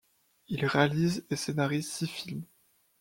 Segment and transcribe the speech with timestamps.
[0.47, 2.43] Il réalise et scénarise six films.